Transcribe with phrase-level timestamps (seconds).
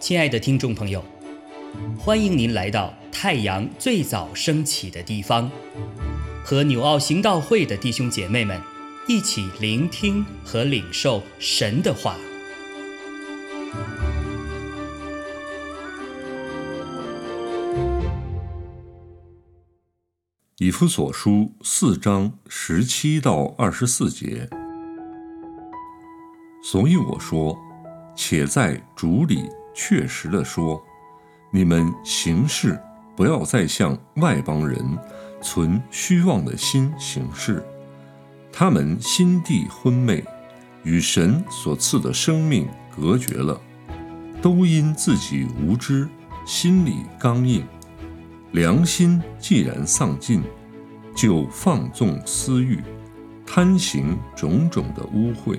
[0.00, 1.04] 亲爱的听众朋友，
[1.96, 5.48] 欢迎您来到太阳最早升起的地方，
[6.44, 8.60] 和纽奥行道会的弟兄姐妹们
[9.06, 12.16] 一起聆听和领受神的话。
[20.58, 24.50] 以弗所书四章十七到二十四节，
[26.72, 27.58] 所以我说，
[28.14, 29.50] 且在主里。
[29.74, 30.80] 确实的说，
[31.50, 32.80] 你们行事
[33.16, 34.78] 不要再像外邦人
[35.42, 37.64] 存虚妄的心行事，
[38.52, 40.24] 他们心地昏昧，
[40.84, 43.60] 与神所赐的生命隔绝了，
[44.40, 46.08] 都因自己无知，
[46.46, 47.66] 心里刚硬，
[48.52, 50.40] 良心既然丧尽，
[51.16, 52.80] 就放纵私欲，
[53.44, 55.58] 贪行种种的污秽。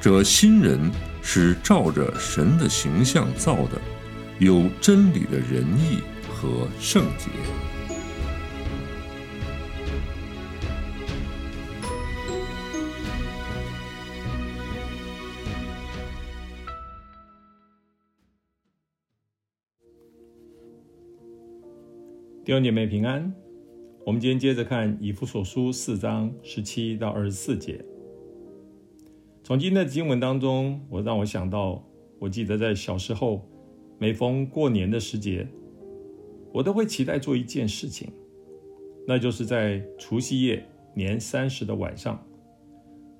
[0.00, 0.90] 这新人。
[1.30, 3.78] 是照着神的形象造的，
[4.38, 7.28] 有真理的仁义和圣洁。
[22.42, 23.30] 弟兄姐妹平安，
[24.06, 27.84] 我们今天接着看以弗所书四章十七到二十四节。
[29.48, 31.82] 从今天的经文当中，我让我想到，
[32.18, 33.48] 我记得在小时候，
[33.96, 35.48] 每逢过年的时节，
[36.52, 38.12] 我都会期待做一件事情，
[39.06, 42.22] 那就是在除夕夜年三十的晚上，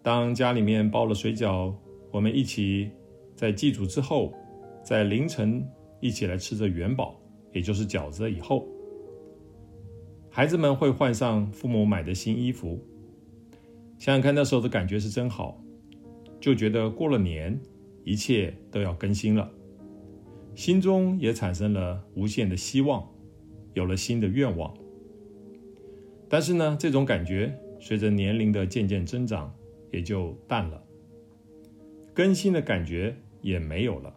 [0.00, 1.74] 当家里面包了水饺，
[2.12, 2.92] 我们一起
[3.34, 4.32] 在祭祖之后，
[4.84, 5.68] 在凌晨
[6.00, 7.20] 一起来吃着元宝，
[7.52, 8.68] 也就是饺子以后，
[10.30, 12.78] 孩子们会换上父母买的新衣服，
[13.98, 15.58] 想想看那时候的感觉是真好。
[16.42, 17.56] 就觉得过了年，
[18.02, 19.48] 一切都要更新了，
[20.56, 23.08] 心中也产生了无限的希望，
[23.74, 24.74] 有了新的愿望。
[26.28, 29.54] 但是呢，这种感觉随着年龄的渐渐增长，
[29.92, 30.82] 也就淡了，
[32.12, 34.12] 更新的感觉也没有了，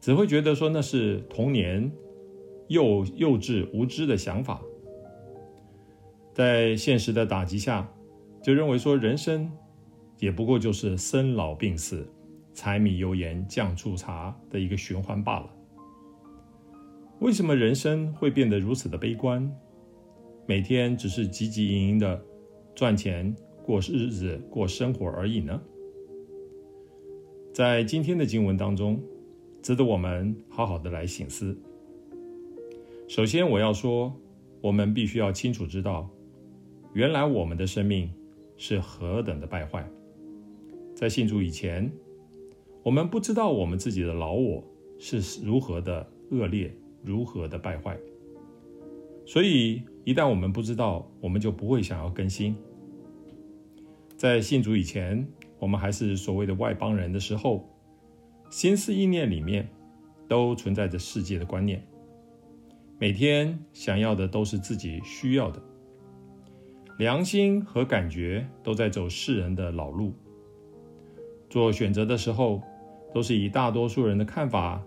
[0.00, 1.88] 只会觉得说那是童年
[2.66, 4.60] 幼幼稚无知的想法，
[6.34, 7.88] 在现实的打击下，
[8.42, 9.48] 就认为说人生。
[10.18, 12.08] 也不过就是生老病死、
[12.54, 15.50] 柴米油盐酱醋茶的一个循环罢了。
[17.20, 19.50] 为什么人生会变得如此的悲观？
[20.46, 22.24] 每天只是汲汲营营的
[22.74, 23.34] 赚钱、
[23.64, 25.60] 过日子、过生活而已呢？
[27.52, 29.02] 在今天的经文当中，
[29.60, 31.58] 值得我们好好的来醒思。
[33.08, 34.14] 首先，我要说，
[34.60, 36.08] 我们必须要清楚知道，
[36.92, 38.08] 原来我们的生命
[38.56, 39.84] 是何等的败坏。
[40.98, 41.88] 在信主以前，
[42.82, 44.64] 我们不知道我们自己的老我
[44.98, 47.96] 是如何的恶劣，如何的败坏。
[49.24, 52.56] 所以，一旦我们不知道，我们就不会想要更新。
[54.16, 55.24] 在信主以前，
[55.60, 57.64] 我们还是所谓的外邦人的时候，
[58.50, 59.68] 心思意念里面
[60.26, 61.80] 都存在着世界的观念，
[62.98, 65.62] 每天想要的都是自己需要的，
[66.98, 70.12] 良心和感觉都在走世人的老路。
[71.48, 72.62] 做选择的时候，
[73.14, 74.84] 都是以大多数人的看法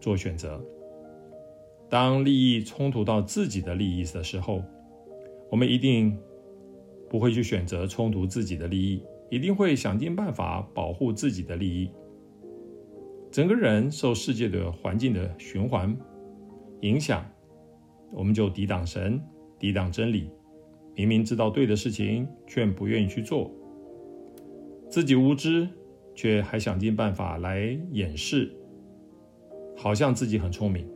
[0.00, 0.64] 做选择。
[1.90, 4.62] 当利益冲突到自己的利益的时候，
[5.50, 6.18] 我们一定
[7.10, 11.90] 不会去选择冲突自己的利益，一定会想尽办法保护自己的利益。
[13.30, 15.94] 整个人受世界的环境的循环
[16.80, 17.22] 影响，
[18.12, 19.22] 我们就抵挡神，
[19.58, 20.30] 抵挡真理。
[20.94, 23.50] 明明知道对的事情，却不愿意去做，
[24.88, 25.68] 自己无知。
[26.22, 28.48] 却还想尽办法来掩饰，
[29.76, 30.88] 好像自己很聪明。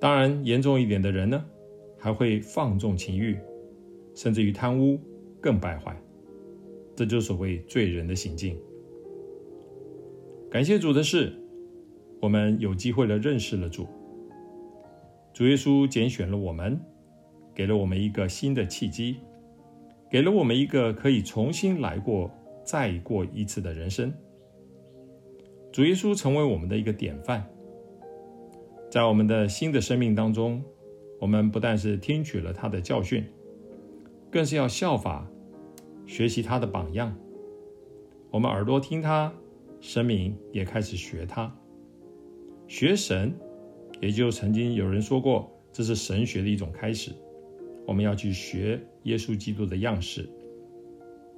[0.00, 1.44] 当然，严重一点的人呢，
[1.98, 3.38] 还会放纵情欲，
[4.14, 4.98] 甚至于贪污，
[5.42, 5.94] 更败坏。
[6.94, 8.58] 这就是所谓罪人的行径。
[10.50, 11.34] 感谢主的是，
[12.22, 13.86] 我们有机会了认识了主。
[15.34, 16.80] 主耶稣拣选了我们，
[17.54, 19.16] 给了我们一个新的契机，
[20.10, 22.30] 给了我们一个可以重新来过。
[22.66, 24.12] 再过一次的人生。
[25.72, 27.48] 主耶稣成为我们的一个典范，
[28.90, 30.62] 在我们的新的生命当中，
[31.20, 33.24] 我们不但是听取了他的教训，
[34.30, 35.30] 更是要效法
[36.06, 37.16] 学习他的榜样。
[38.30, 39.32] 我们耳朵听他，
[39.80, 41.54] 生命也开始学他，
[42.66, 43.32] 学神，
[44.00, 47.12] 也就曾经有人说过，这是神学的一种开始。
[47.86, 50.28] 我们要去学耶稣基督的样式，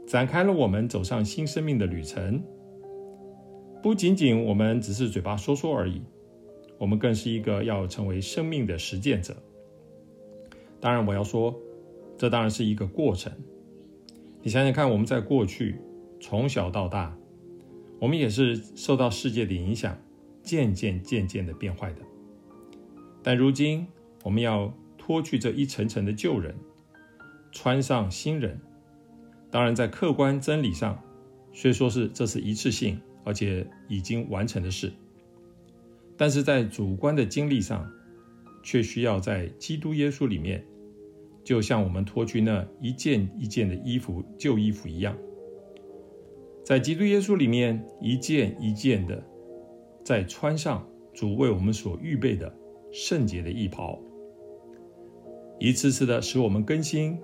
[0.09, 2.43] 展开了我们走上新生命的旅程。
[3.83, 6.01] 不仅仅我们只是嘴巴说说而已，
[6.79, 9.37] 我们更是一个要成为生命的实践者。
[10.81, 11.55] 当然，我要说，
[12.17, 13.31] 这当然是一个过程。
[14.43, 15.77] 你想想看，我们在过去
[16.19, 17.15] 从小到大，
[18.01, 19.97] 我们也是受到世界的影响，
[20.43, 21.99] 渐渐渐渐的变坏的。
[23.23, 23.87] 但如今，
[24.25, 24.73] 我们要。
[25.01, 26.55] 脱去这一层层的旧人，
[27.51, 28.61] 穿上新人。
[29.50, 31.03] 当然，在客观真理上，
[31.53, 34.93] 虽说是这是一次性而且已经完成的事，
[36.17, 37.91] 但是在主观的经历上，
[38.62, 40.65] 却需要在基督耶稣里面，
[41.43, 45.17] 就像我们脱去那一件一件的衣服旧衣服一样，
[46.65, 49.23] 在基督耶稣里面一件一件的，
[50.05, 52.55] 再穿上主为我们所预备的
[52.93, 53.99] 圣洁的衣袍。
[55.59, 57.19] 一次次的使我们更新，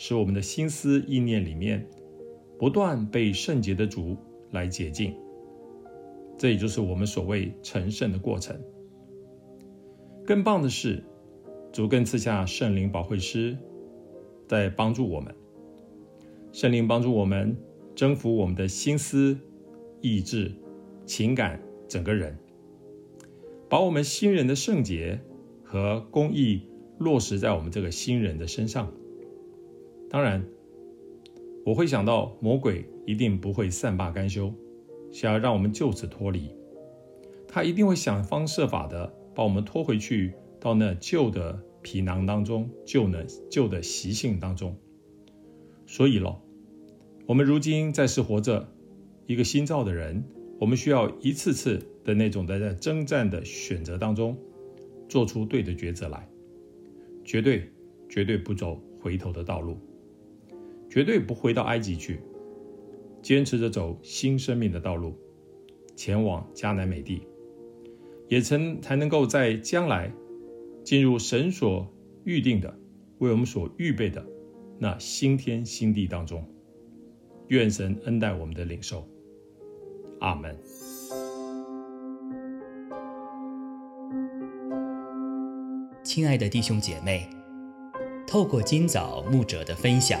[0.00, 1.84] 使我们的心思意念里面
[2.56, 4.16] 不断被圣洁的主
[4.52, 5.12] 来洁净，
[6.38, 8.56] 这也就是我们所谓成圣的过程。
[10.24, 11.02] 更棒的是，
[11.72, 13.58] 主更赐下圣灵保惠师，
[14.46, 15.34] 在帮助我们。
[16.52, 17.56] 圣灵帮助我们
[17.96, 19.36] 征服我们的心思、
[20.00, 20.52] 意志、
[21.06, 22.38] 情感，整个人，
[23.68, 25.20] 把我们新人的圣洁
[25.64, 26.62] 和公义。
[26.98, 28.92] 落实在我们这个新人的身上。
[30.10, 30.42] 当然，
[31.64, 34.52] 我会想到魔鬼一定不会善罢甘休，
[35.12, 36.50] 想要让我们就此脱离。
[37.46, 44.76] 他一定会想方设法的把我们拖回去到那旧的皮囊当中，旧的旧的习性当中。
[45.86, 46.42] 所以咯，
[47.26, 48.68] 我们如今在世活着，
[49.26, 50.24] 一个新造的人，
[50.58, 54.36] 我们需要一次次的那种的在征战的选择当中，
[55.08, 56.28] 做出对的抉择来。
[57.24, 57.70] 绝对，
[58.08, 59.78] 绝对不走回头的道路，
[60.88, 62.20] 绝对不回到埃及去，
[63.22, 65.14] 坚持着走新生命的道路，
[65.94, 67.22] 前往迦南美地，
[68.28, 70.12] 也曾才能够在将来
[70.82, 71.86] 进入神所
[72.24, 72.74] 预定的、
[73.18, 74.24] 为我们所预备的
[74.78, 76.44] 那新天新地当中。
[77.48, 79.08] 愿神恩待我们的领受，
[80.20, 80.54] 阿门。
[86.02, 87.28] 亲爱的弟兄姐妹，
[88.26, 90.20] 透过今早牧者的分享，